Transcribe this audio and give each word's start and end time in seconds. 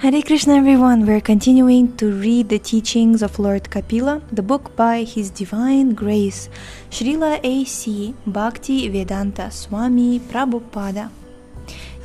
Hare 0.00 0.22
Krishna, 0.22 0.54
everyone. 0.54 1.04
We're 1.04 1.20
continuing 1.20 1.94
to 1.98 2.10
read 2.10 2.48
the 2.48 2.58
teachings 2.58 3.20
of 3.20 3.38
Lord 3.38 3.68
Kapila, 3.68 4.22
the 4.32 4.40
book 4.40 4.74
by 4.74 5.02
His 5.02 5.28
Divine 5.28 5.92
Grace, 5.92 6.48
Srila 6.88 7.38
A.C. 7.44 8.14
Bhaktivedanta 8.26 9.52
Swami 9.52 10.18
Prabhupada. 10.18 11.10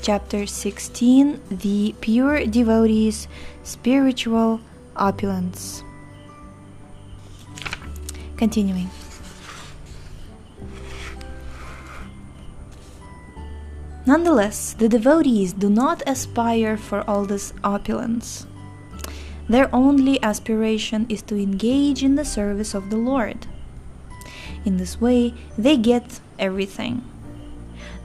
Chapter 0.02 0.46
16 0.46 1.40
The 1.50 1.96
Pure 2.02 2.48
Devotees' 2.48 3.30
Spiritual 3.64 4.60
Opulence. 4.98 5.82
Continuing. 8.36 8.90
Nonetheless, 14.08 14.74
the 14.74 14.88
devotees 14.88 15.54
do 15.54 15.68
not 15.68 16.04
aspire 16.06 16.78
for 16.78 17.02
all 17.10 17.26
this 17.26 17.54
opulence. 17.64 18.46
Their 19.50 19.74
only 19.74 20.22
aspiration 20.22 21.08
is 21.10 21.24
to 21.24 21.36
engage 21.36 22.04
in 22.04 22.16
the 22.16 22.26
service 22.26 22.76
of 22.76 22.92
the 22.92 22.98
Lord. 22.98 23.48
In 24.64 24.78
this 24.78 25.02
way, 25.02 25.34
they 25.58 25.78
get 25.78 26.20
everything. 26.38 27.04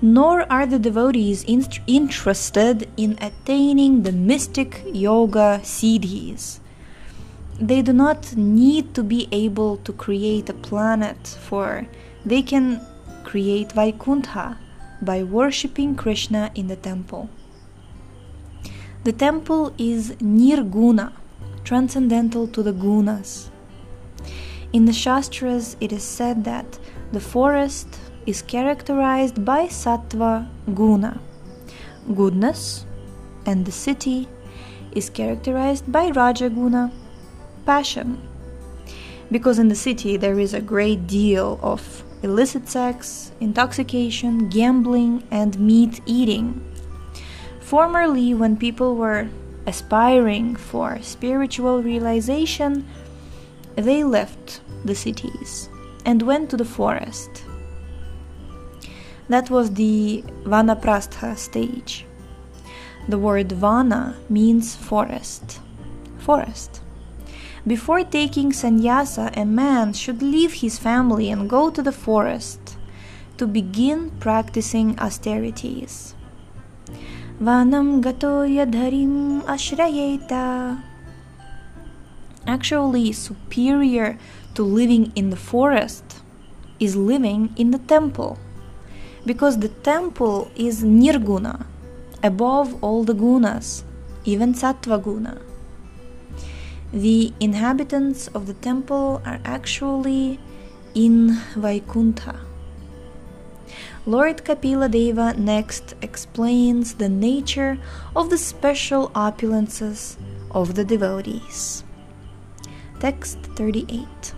Nor 0.01 0.51
are 0.51 0.65
the 0.65 0.79
devotees 0.79 1.45
in- 1.45 1.67
interested 1.87 2.89
in 2.97 3.19
attaining 3.21 4.03
the 4.03 4.13
mystic 4.13 4.83
yoga 4.87 5.61
siddhis. 5.63 6.61
They 7.61 7.83
do 7.83 7.93
not 7.93 8.37
need 8.37 8.95
to 8.95 9.03
be 9.03 9.29
able 9.31 9.77
to 9.79 9.93
create 9.93 10.49
a 10.49 10.55
planet, 10.55 11.27
for 11.27 11.87
they 12.25 12.41
can 12.41 12.81
create 13.23 13.73
Vaikuntha 13.73 14.57
by 15.03 15.23
worshipping 15.23 15.95
Krishna 15.95 16.51
in 16.55 16.67
the 16.69 16.77
temple. 16.77 17.31
The 19.05 19.13
temple 19.13 19.73
is 19.79 20.11
nirguna, 20.17 21.13
transcendental 21.65 22.47
to 22.49 22.63
the 22.63 22.73
gunas. 22.73 23.49
In 24.73 24.85
the 24.85 24.93
Shastras, 24.93 25.77
it 25.81 25.93
is 25.93 26.03
said 26.03 26.45
that 26.45 26.79
the 27.13 27.21
forest 27.21 27.99
is 28.27 28.43
characterized 28.43 29.45
by 29.45 29.67
sattva 29.67 30.49
guna, 30.75 31.21
goodness, 32.15 32.85
and 33.47 33.65
the 33.65 33.73
city 33.73 34.29
is 34.93 35.09
characterized 35.09 35.91
by 35.91 36.11
rajaguna, 36.11 36.93
passion. 37.65 38.21
Because 39.31 39.59
in 39.59 39.69
the 39.69 39.75
city 39.75 40.17
there 40.17 40.39
is 40.39 40.55
a 40.55 40.61
great 40.61 41.07
deal 41.07 41.59
of 41.63 42.05
illicit 42.23 42.69
sex, 42.69 43.33
intoxication, 43.41 44.49
gambling, 44.49 45.23
and 45.31 45.59
meat 45.59 46.01
eating. 46.07 46.65
Formerly, 47.61 48.35
when 48.35 48.57
people 48.57 48.97
were 48.97 49.29
aspiring 49.67 50.57
for 50.57 51.01
spiritual 51.03 51.83
realization, 51.83 52.87
they 53.77 54.05
left 54.05 54.61
the 54.85 54.95
cities 54.95 55.69
and 56.05 56.23
went 56.23 56.51
to 56.51 56.57
the 56.57 56.65
forest. 56.65 57.45
That 59.29 59.49
was 59.49 59.75
the 59.75 60.25
Vanaprastha 60.43 61.37
stage. 61.37 62.05
The 63.09 63.19
word 63.19 63.53
Vana 63.53 64.17
means 64.29 64.75
forest. 64.75 65.61
Forest. 66.19 66.81
Before 67.67 68.03
taking 68.05 68.55
sannyasa, 68.55 69.33
a 69.37 69.45
man 69.45 69.93
should 69.93 70.23
leave 70.23 70.65
his 70.65 70.79
family 70.79 71.31
and 71.31 71.45
go 71.49 71.69
to 71.69 71.83
the 71.83 71.93
forest 71.93 72.79
to 73.37 73.47
begin 73.47 74.11
practicing 74.19 74.99
austerities. 74.99 76.15
Vanam 77.39 78.01
gato 78.01 78.49
yadharim 78.49 79.43
ashrayeta. 79.45 80.83
Actually, 82.47 83.13
superior 83.13 84.17
to 84.55 84.63
living 84.63 85.13
in 85.15 85.29
the 85.29 85.37
forest 85.37 86.25
is 86.81 86.97
living 86.97 87.53
in 87.57 87.73
the 87.73 87.79
temple, 87.85 88.39
because 89.27 89.59
the 89.59 89.69
temple 89.85 90.51
is 90.57 90.83
nirguna, 90.83 91.67
above 92.23 92.83
all 92.83 93.05
the 93.05 93.13
gunas, 93.13 93.85
even 94.25 94.55
sattva 94.55 94.97
guna 94.97 95.50
the 96.93 97.33
inhabitants 97.41 98.29
of 98.29 98.47
the 98.47 98.55
temple 98.55 99.23
are 99.25 99.41
actually 99.45 100.41
in 100.95 101.39
Vaikuntha. 101.55 102.41
Lord 104.07 104.45
Kapila 104.45 104.89
Deva 104.89 105.35
next 105.35 105.95
explains 106.03 106.95
the 106.95 107.09
nature 107.09 107.79
of 108.17 108.31
the 108.31 108.39
special 108.39 109.11
opulences 109.11 110.17
of 110.51 110.75
the 110.75 110.85
devotees. 110.85 111.85
Text 112.99 113.39
38 113.57 114.35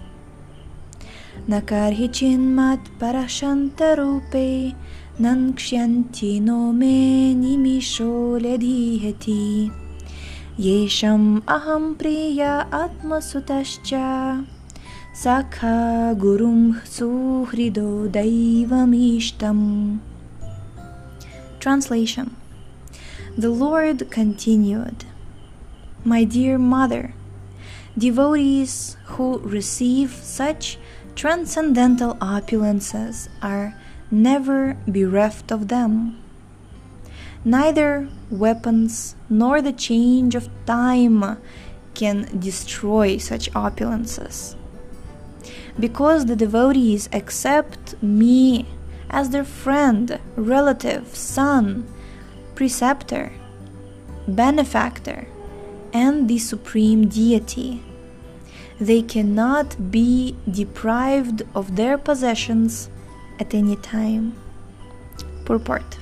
Nakarhichinmat 1.49 2.81
parashantarupe 2.99 4.75
nanksyanti 5.19 6.41
no 6.43 6.73
me 6.73 7.35
nimisho 7.35 8.39
lediheti 8.39 9.82
येषम् 10.60 11.40
अहं 11.56 11.94
प्रिय 12.00 12.44
आत्मसुतश्च 12.82 13.94
सखा 15.24 15.78
गुरुं 16.24 16.62
सुहृदो 16.96 17.92
दैवमीष्टम् 18.18 19.66
Translation 21.60 22.36
The 23.38 23.50
Lord 23.50 24.10
continued, 24.10 25.06
My 26.06 26.24
dear 26.24 26.58
mother, 26.58 27.14
devotees 27.98 28.96
who 29.06 29.40
receive 29.40 30.12
such 30.12 30.78
transcendental 31.16 32.16
opulences 32.16 33.28
are 33.42 33.76
never 34.12 34.78
bereft 34.88 35.52
of 35.52 35.68
them. 35.68 36.18
Neither 37.45 38.09
weapons 38.31 39.17
nor 39.29 39.61
the 39.61 39.73
change 39.73 40.37
of 40.37 40.49
time 40.65 41.39
can 41.95 42.29
destroy 42.39 43.19
such 43.19 43.51
opulences. 43.51 44.55
Because 45.79 46.27
the 46.27 46.37
devotees 46.37 47.09
accept 47.13 48.01
me 48.03 48.67
as 49.11 49.31
their 49.31 49.45
friend, 49.45 50.21
relative, 50.37 51.17
son, 51.17 51.85
preceptor, 52.55 53.33
benefactor, 54.29 55.27
and 55.93 56.29
the 56.29 56.39
supreme 56.39 57.09
deity. 57.09 57.83
They 58.81 59.03
cannot 59.03 59.91
be 59.91 60.37
deprived 60.49 61.43
of 61.55 61.77
their 61.77 61.99
possessions 61.99 62.89
at 63.41 63.53
any 63.53 63.77
time. 63.77 64.35
Purport 65.45 65.99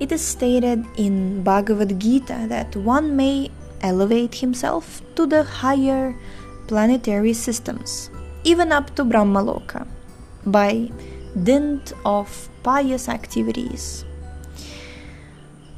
it 0.00 0.12
is 0.12 0.24
stated 0.24 0.84
in 0.96 1.42
Bhagavad 1.42 1.98
Gita 1.98 2.46
that 2.48 2.76
one 2.76 3.16
may 3.16 3.50
elevate 3.80 4.36
himself 4.36 5.02
to 5.16 5.26
the 5.26 5.42
higher 5.42 6.14
planetary 6.66 7.32
systems, 7.32 8.10
even 8.44 8.72
up 8.72 8.94
to 8.96 9.04
Brahmaloka, 9.04 9.86
by 10.46 10.90
dint 11.42 11.92
of 12.04 12.48
pious 12.62 13.08
activities. 13.08 14.04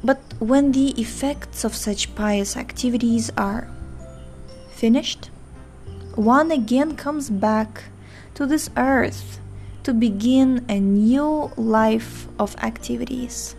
But 0.03 0.21
when 0.39 0.71
the 0.71 0.91
effects 0.99 1.63
of 1.63 1.75
such 1.75 2.15
pious 2.15 2.57
activities 2.57 3.31
are 3.37 3.69
finished, 4.71 5.29
one 6.15 6.51
again 6.51 6.95
comes 6.95 7.29
back 7.29 7.85
to 8.33 8.45
this 8.45 8.69
earth 8.77 9.39
to 9.83 9.93
begin 9.93 10.65
a 10.69 10.79
new 10.79 11.51
life 11.55 12.27
of 12.37 12.55
activities. 12.57 13.55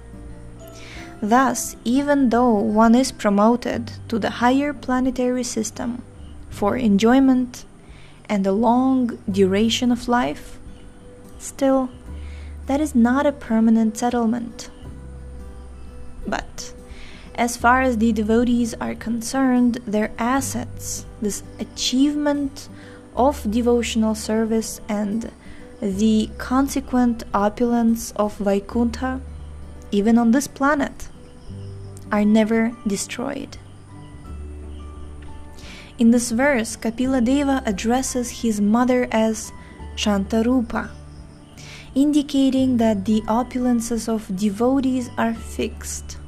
Thus, 1.23 1.77
even 1.85 2.31
though 2.31 2.53
one 2.53 2.97
is 2.97 3.13
promoted 3.13 3.93
to 4.09 4.19
the 4.19 4.43
higher 4.43 4.73
planetary 4.73 5.45
system 5.45 6.03
for 6.51 6.77
enjoyment 6.77 7.65
and 8.29 8.45
a 8.45 8.51
long 8.51 9.19
duration 9.31 9.93
of 9.93 10.09
life, 10.09 10.59
still, 11.39 11.91
that 12.67 12.81
is 12.81 12.97
not 12.97 13.25
a 13.25 13.31
permanent 13.31 13.97
settlement. 13.97 14.69
But, 16.27 16.75
as 17.37 17.57
far 17.57 17.83
as 17.83 17.99
the 17.99 18.13
devotees 18.13 18.75
are 18.81 18.97
concerned, 18.97 19.79
their 19.87 20.11
assets, 20.19 21.07
this 21.21 21.45
achievement 21.61 22.69
of 23.15 23.49
devotional 23.49 24.17
service 24.17 24.81
and 24.89 25.31
the 25.81 26.31
consequent 26.39 27.23
opulence 27.33 28.11
of 28.17 28.37
Vaikuntha, 28.39 29.21
even 29.93 30.19
on 30.19 30.33
this 30.33 30.49
planet, 30.49 31.09
are 32.11 32.25
never 32.25 32.73
destroyed. 32.87 33.57
In 35.99 36.11
this 36.11 36.33
verse, 36.33 36.75
Kapila 36.75 37.21
Deva 37.21 37.63
addresses 37.65 38.43
his 38.43 38.61
mother 38.61 39.07
as 39.13 39.53
Shantarupa, 39.95 40.91
indicating 41.95 42.79
that 42.79 43.05
the 43.05 43.21
opulences 43.23 44.09
of 44.09 44.35
devotees 44.37 45.11
are 45.17 45.35
fixed. 45.35 46.19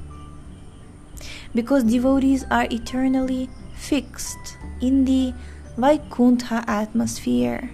because 1.55 1.85
devotees 1.85 2.45
are 2.51 2.67
eternally 2.71 3.49
fixed 3.75 4.59
in 4.81 5.05
the 5.05 5.33
Vaikuntha 5.77 6.65
atmosphere, 6.67 7.71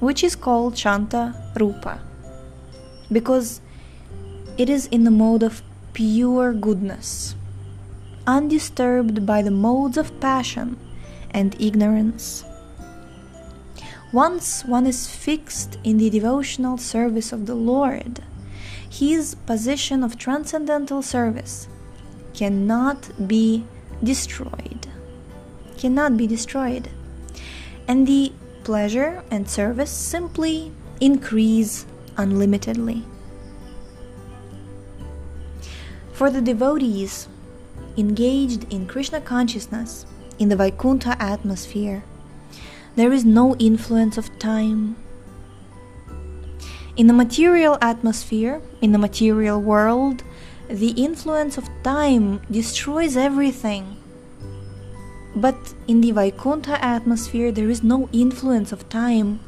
which 0.00 0.24
is 0.24 0.34
called 0.36 0.76
Shanta 0.76 1.34
Rupa, 1.58 2.00
because 3.10 3.60
it 4.58 4.70
is 4.70 4.86
in 4.86 5.04
the 5.04 5.10
mode 5.10 5.42
of 5.42 5.62
pure 5.92 6.52
goodness, 6.52 7.34
undisturbed 8.26 9.26
by 9.26 9.42
the 9.42 9.50
modes 9.50 9.96
of 9.96 10.18
passion 10.20 10.78
and 11.30 11.54
ignorance. 11.60 12.44
Once 14.12 14.64
one 14.64 14.86
is 14.86 15.06
fixed 15.06 15.78
in 15.84 15.98
the 15.98 16.08
devotional 16.08 16.78
service 16.78 17.32
of 17.32 17.46
the 17.46 17.54
Lord, 17.54 18.22
his 18.88 19.34
position 19.34 20.02
of 20.02 20.16
transcendental 20.16 21.02
service 21.02 21.68
cannot 22.32 23.28
be 23.28 23.64
destroyed. 24.02 24.86
Cannot 25.76 26.16
be 26.16 26.26
destroyed. 26.26 26.88
And 27.86 28.06
the 28.06 28.32
pleasure 28.64 29.22
and 29.30 29.48
service 29.48 29.90
simply 29.90 30.72
increase 31.00 31.84
unlimitedly. 32.16 33.04
For 36.16 36.30
the 36.30 36.40
devotees 36.40 37.28
engaged 37.98 38.72
in 38.72 38.86
Krishna 38.86 39.20
consciousness 39.20 40.06
in 40.38 40.48
the 40.48 40.56
Vaikuntha 40.56 41.14
atmosphere, 41.20 42.04
there 42.94 43.12
is 43.12 43.26
no 43.26 43.54
influence 43.56 44.16
of 44.16 44.38
time. 44.38 44.96
In 46.96 47.06
the 47.06 47.12
material 47.12 47.76
atmosphere, 47.82 48.62
in 48.80 48.92
the 48.92 48.98
material 48.98 49.60
world, 49.60 50.22
the 50.70 50.92
influence 50.92 51.58
of 51.58 51.68
time 51.82 52.40
destroys 52.50 53.14
everything. 53.18 53.98
But 55.34 55.74
in 55.86 56.00
the 56.00 56.12
Vaikuntha 56.12 56.82
atmosphere, 56.82 57.52
there 57.52 57.68
is 57.68 57.82
no 57.82 58.08
influence 58.10 58.72
of 58.72 58.88
time 58.88 59.40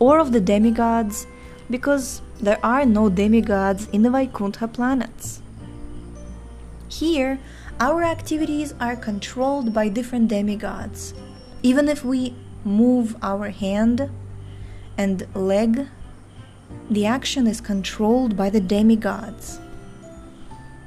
or 0.00 0.18
of 0.18 0.32
the 0.32 0.40
demigods 0.40 1.28
because 1.70 2.20
there 2.40 2.58
are 2.66 2.84
no 2.84 3.08
demigods 3.08 3.86
in 3.92 4.02
the 4.02 4.10
Vaikuntha 4.10 4.66
planets. 4.66 5.40
Here, 6.98 7.38
our 7.78 8.02
activities 8.02 8.72
are 8.80 8.96
controlled 8.96 9.74
by 9.74 9.90
different 9.90 10.28
demigods. 10.28 11.12
Even 11.62 11.88
if 11.88 12.02
we 12.02 12.34
move 12.64 13.16
our 13.20 13.50
hand 13.50 14.08
and 14.96 15.26
leg, 15.34 15.88
the 16.88 17.04
action 17.04 17.46
is 17.46 17.60
controlled 17.60 18.34
by 18.34 18.48
the 18.48 18.60
demigods. 18.60 19.60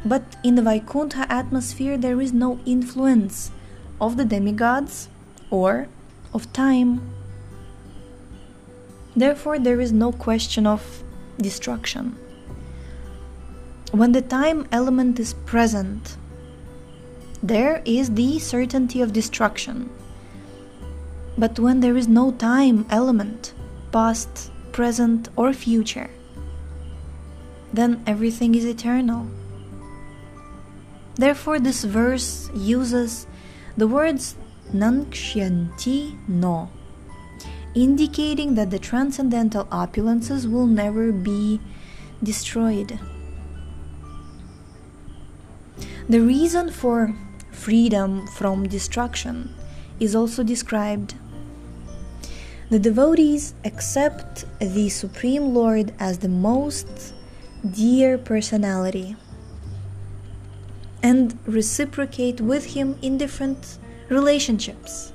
But 0.03 0.23
in 0.43 0.55
the 0.55 0.63
Vaikuntha 0.63 1.31
atmosphere, 1.31 1.95
there 1.95 2.19
is 2.19 2.33
no 2.33 2.59
influence 2.65 3.51
of 4.01 4.17
the 4.17 4.25
demigods 4.25 5.09
or 5.51 5.89
of 6.33 6.51
time. 6.53 7.01
Therefore, 9.15 9.59
there 9.59 9.79
is 9.79 9.91
no 9.91 10.11
question 10.11 10.65
of 10.65 11.03
destruction. 11.37 12.17
When 13.91 14.11
the 14.11 14.21
time 14.21 14.67
element 14.71 15.19
is 15.19 15.33
present, 15.33 16.15
there 17.41 17.81
is 17.85 18.11
the 18.11 18.37
certainty 18.37 19.01
of 19.01 19.13
destruction. 19.13 19.89
But 21.39 21.57
when 21.57 21.79
there 21.79 21.97
is 21.97 22.07
no 22.07 22.31
time 22.31 22.85
element, 22.91 23.53
past, 23.91 24.51
present, 24.73 25.29
or 25.35 25.53
future, 25.53 26.11
then 27.73 28.03
everything 28.05 28.53
is 28.53 28.63
eternal. 28.63 29.25
Therefore, 31.15 31.59
this 31.59 31.83
verse 31.83 32.51
uses 32.53 33.25
the 33.75 33.87
words 33.87 34.35
nankshanti 34.71 36.15
no, 36.27 36.69
indicating 37.73 38.53
that 38.53 38.69
the 38.69 38.77
transcendental 38.77 39.65
opulences 39.65 40.45
will 40.45 40.67
never 40.67 41.11
be 41.11 41.59
destroyed. 42.21 42.99
The 46.09 46.21
reason 46.21 46.71
for 46.71 47.13
freedom 47.51 48.25
from 48.25 48.67
destruction 48.67 49.53
is 49.99 50.15
also 50.15 50.41
described. 50.41 51.13
The 52.71 52.79
devotees 52.79 53.53
accept 53.63 54.45
the 54.59 54.89
Supreme 54.89 55.53
Lord 55.53 55.93
as 55.99 56.17
the 56.17 56.27
most 56.27 57.13
dear 57.63 58.17
personality 58.17 59.17
and 61.03 61.37
reciprocate 61.45 62.41
with 62.41 62.73
him 62.73 62.97
in 63.03 63.19
different 63.19 63.77
relationships. 64.09 65.13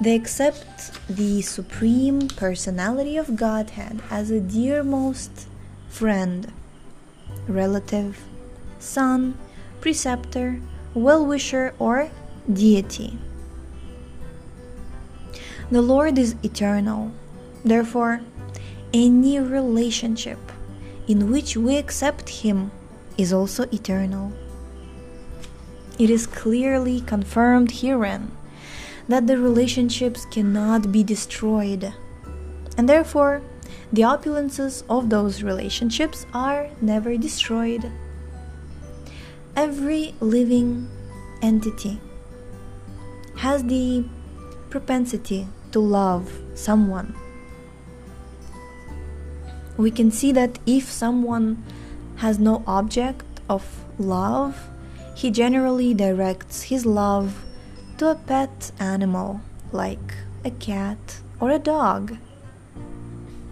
They 0.00 0.14
accept 0.14 0.92
the 1.14 1.42
Supreme 1.42 2.28
Personality 2.28 3.18
of 3.18 3.36
Godhead 3.36 4.00
as 4.10 4.30
a 4.30 4.40
dearmost 4.40 5.46
friend, 5.90 6.50
relative, 7.46 8.18
son, 8.78 9.36
preceptor, 9.84 10.58
well 10.94 11.26
wisher, 11.26 11.74
or 11.78 12.08
deity. 12.50 13.18
The 15.70 15.82
Lord 15.82 16.16
is 16.16 16.36
eternal, 16.42 17.12
therefore, 17.66 18.22
any 18.94 19.38
relationship 19.38 20.38
in 21.06 21.30
which 21.30 21.54
we 21.58 21.76
accept 21.76 22.30
Him 22.30 22.70
is 23.18 23.30
also 23.30 23.64
eternal. 23.64 24.32
It 25.98 26.08
is 26.08 26.26
clearly 26.26 27.02
confirmed 27.02 27.82
herein 27.82 28.32
that 29.06 29.26
the 29.26 29.36
relationships 29.36 30.24
cannot 30.24 30.92
be 30.92 31.04
destroyed, 31.04 31.92
and 32.78 32.88
therefore 32.88 33.42
the 33.92 34.00
opulences 34.00 34.82
of 34.88 35.10
those 35.10 35.42
relationships 35.42 36.24
are 36.32 36.70
never 36.80 37.18
destroyed. 37.18 37.92
Every 39.56 40.14
living 40.20 40.88
entity 41.40 42.00
has 43.36 43.62
the 43.62 44.04
propensity 44.68 45.46
to 45.70 45.78
love 45.78 46.28
someone. 46.54 47.14
We 49.76 49.92
can 49.92 50.10
see 50.10 50.32
that 50.32 50.58
if 50.66 50.90
someone 50.90 51.62
has 52.16 52.38
no 52.40 52.64
object 52.66 53.24
of 53.48 53.64
love, 53.98 54.68
he 55.14 55.30
generally 55.30 55.94
directs 55.94 56.62
his 56.62 56.84
love 56.84 57.44
to 57.98 58.10
a 58.10 58.16
pet 58.16 58.72
animal 58.80 59.40
like 59.70 60.14
a 60.44 60.50
cat 60.50 61.20
or 61.38 61.50
a 61.50 61.60
dog. 61.60 62.16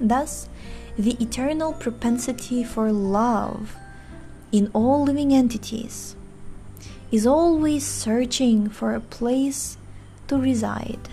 Thus, 0.01 0.49
the 0.99 1.17
eternal 1.23 1.73
propensity 1.73 2.65
for 2.65 2.91
love 2.91 3.77
in 4.53 4.71
all 4.75 5.05
living 5.05 5.33
entities 5.33 6.15
is 7.11 7.27
always 7.27 7.87
searching 7.87 8.69
for 8.69 8.95
a 8.95 9.01
place 9.01 9.77
to 10.29 10.37
reside. 10.37 11.09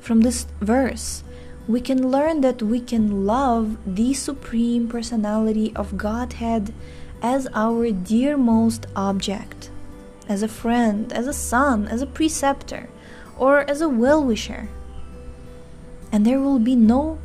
From 0.00 0.22
this 0.22 0.46
verse, 0.60 1.22
we 1.68 1.80
can 1.80 2.10
learn 2.10 2.40
that 2.40 2.62
we 2.62 2.80
can 2.80 3.26
love 3.26 3.76
the 3.86 4.14
Supreme 4.14 4.88
Personality 4.88 5.72
of 5.76 5.96
Godhead 5.96 6.74
as 7.22 7.46
our 7.54 7.92
dearmost 7.92 8.86
object, 8.96 9.70
as 10.28 10.42
a 10.42 10.48
friend, 10.48 11.12
as 11.12 11.26
a 11.26 11.32
son, 11.32 11.86
as 11.86 12.02
a 12.02 12.06
preceptor, 12.06 12.88
or 13.38 13.60
as 13.70 13.80
a 13.80 13.88
well 13.88 14.24
wisher. 14.24 14.68
And 16.10 16.26
there 16.26 16.40
will 16.40 16.58
be 16.58 16.74
no 16.74 17.18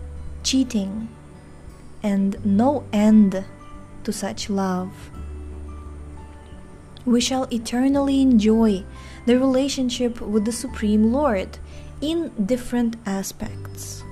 cheating 0.44 1.10
and 2.04 2.38
no 2.46 2.84
end 2.94 3.46
to 4.06 4.14
such 4.14 4.50
love. 4.50 5.12
We 7.06 7.22
shall 7.22 7.48
eternally 7.52 8.22
enjoy 8.22 8.84
the 9.26 9.38
relationship 9.38 10.22
with 10.22 10.46
the 10.46 10.52
Supreme 10.52 11.12
Lord 11.12 11.60
in 12.02 12.32
different 12.46 12.96
aspects. 13.06 14.04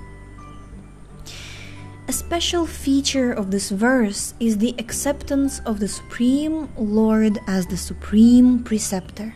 A 2.08 2.12
special 2.12 2.66
feature 2.68 3.32
of 3.32 3.50
this 3.50 3.70
verse 3.70 4.34
is 4.40 4.58
the 4.58 4.76
acceptance 4.78 5.60
of 5.66 5.80
the 5.80 5.88
Supreme 5.88 6.70
Lord 6.78 7.40
as 7.48 7.68
the 7.68 7.78
Supreme 7.78 8.64
Preceptor. 8.64 9.36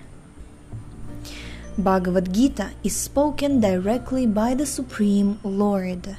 Bhagavad 1.77 2.33
Gita 2.33 2.71
is 2.83 2.95
spoken 2.95 3.61
directly 3.61 4.25
by 4.25 4.53
the 4.53 4.65
Supreme 4.65 5.39
Lord, 5.43 6.17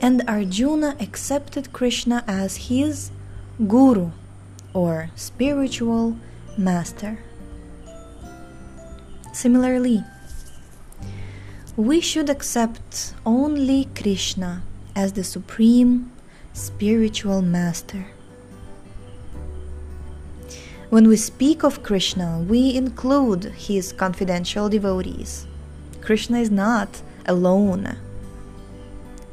and 0.00 0.22
Arjuna 0.26 0.96
accepted 0.98 1.72
Krishna 1.72 2.24
as 2.26 2.68
his 2.68 3.10
Guru 3.58 4.10
or 4.72 5.10
spiritual 5.14 6.16
master. 6.58 7.20
Similarly, 9.32 10.02
we 11.76 12.00
should 12.00 12.28
accept 12.28 13.14
only 13.24 13.88
Krishna 13.94 14.64
as 14.96 15.12
the 15.12 15.22
supreme 15.22 16.10
spiritual 16.52 17.42
master. 17.42 18.06
When 20.90 21.06
we 21.06 21.16
speak 21.16 21.62
of 21.62 21.84
Krishna, 21.84 22.44
we 22.48 22.74
include 22.74 23.44
his 23.56 23.92
confidential 23.92 24.68
devotees. 24.68 25.46
Krishna 26.00 26.40
is 26.40 26.50
not 26.50 27.02
alone. 27.26 27.96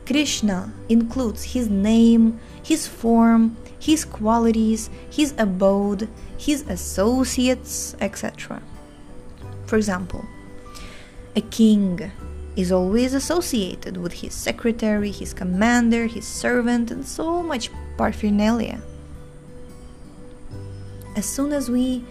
Krishna 0.05 0.71
includes 0.89 1.43
his 1.43 1.69
name, 1.69 2.39
his 2.63 2.87
form, 2.87 3.57
his 3.81 4.05
qualities, 4.05 4.91
his 5.09 5.33
abode, 5.39 6.07
his 6.37 6.61
associates, 6.69 7.95
etc. 7.99 8.61
For 9.65 9.75
example, 9.75 10.23
a 11.35 11.41
king 11.41 12.11
is 12.55 12.71
always 12.71 13.15
associated 13.15 13.97
with 13.97 14.13
his 14.13 14.35
secretary, 14.35 15.09
his 15.09 15.33
commander, 15.33 16.05
his 16.05 16.27
servant, 16.27 16.91
and 16.91 17.03
so 17.03 17.41
much 17.41 17.71
paraphernalia. 17.97 18.79
As 21.15 21.25
soon 21.25 21.51
as 21.51 21.67
we 21.67 22.05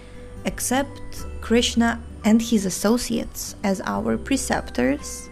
accept 0.47 1.25
Krishna 1.41 2.03
and 2.25 2.43
his 2.43 2.67
associates 2.67 3.55
as 3.63 3.81
our 3.83 4.19
preceptors, 4.19 5.29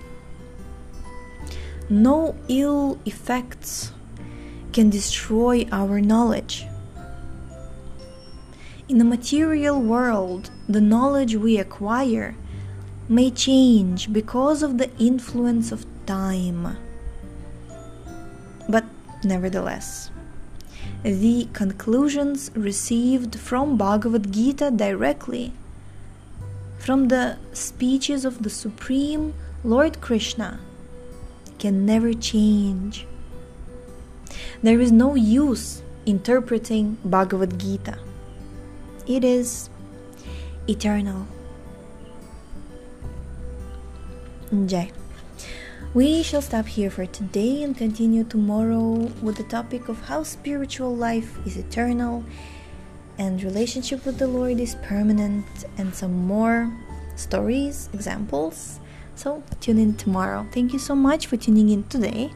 no 1.88 2.36
ill 2.48 2.98
effects 3.06 3.92
can 4.78 4.90
destroy 4.90 5.66
our 5.72 6.00
knowledge. 6.00 6.64
In 8.88 8.98
the 8.98 9.04
material 9.04 9.82
world, 9.82 10.52
the 10.68 10.80
knowledge 10.80 11.34
we 11.34 11.58
acquire 11.58 12.36
may 13.08 13.28
change 13.28 14.12
because 14.12 14.62
of 14.62 14.78
the 14.78 14.88
influence 14.96 15.72
of 15.72 15.84
time. 16.06 16.76
But 18.68 18.84
nevertheless, 19.24 20.12
the 21.02 21.48
conclusions 21.52 22.52
received 22.54 23.34
from 23.34 23.76
Bhagavad 23.76 24.30
Gita 24.32 24.70
directly 24.70 25.54
from 26.78 27.08
the 27.08 27.36
speeches 27.52 28.24
of 28.24 28.44
the 28.44 28.50
Supreme 28.64 29.34
Lord 29.64 30.00
Krishna 30.00 30.60
can 31.58 31.84
never 31.84 32.14
change. 32.14 33.08
There 34.60 34.80
is 34.80 34.90
no 34.90 35.14
use 35.14 35.82
interpreting 36.04 36.98
Bhagavad 37.04 37.60
Gita. 37.60 37.96
It 39.06 39.22
is 39.22 39.70
eternal. 40.66 41.28
Jai. 44.66 44.90
We 45.94 46.24
shall 46.24 46.42
stop 46.42 46.66
here 46.66 46.90
for 46.90 47.06
today 47.06 47.62
and 47.62 47.76
continue 47.76 48.24
tomorrow 48.24 49.12
with 49.22 49.36
the 49.36 49.44
topic 49.44 49.88
of 49.88 50.00
how 50.00 50.24
spiritual 50.24 50.94
life 50.94 51.38
is 51.46 51.56
eternal 51.56 52.24
and 53.16 53.40
relationship 53.42 54.04
with 54.04 54.18
the 54.18 54.26
Lord 54.26 54.58
is 54.58 54.74
permanent 54.82 55.46
and 55.78 55.94
some 55.94 56.26
more 56.26 56.68
stories, 57.14 57.88
examples. 57.92 58.80
So 59.18 59.42
tune 59.58 59.78
in 59.78 59.96
tomorrow. 59.96 60.46
Thank 60.52 60.72
you 60.72 60.78
so 60.78 60.94
much 60.94 61.26
for 61.26 61.36
tuning 61.36 61.70
in 61.70 61.82
today. 61.90 62.30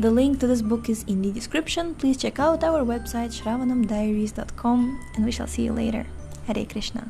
The 0.00 0.10
link 0.10 0.40
to 0.40 0.48
this 0.48 0.62
book 0.62 0.88
is 0.88 1.04
in 1.06 1.22
the 1.22 1.30
description. 1.30 1.94
Please 1.94 2.16
check 2.16 2.40
out 2.40 2.64
our 2.64 2.82
website 2.82 3.30
shravanamdiaries.com 3.30 5.00
and 5.14 5.24
we 5.24 5.30
shall 5.30 5.46
see 5.46 5.62
you 5.62 5.72
later. 5.72 6.06
Hare 6.48 6.66
Krishna. 6.66 7.08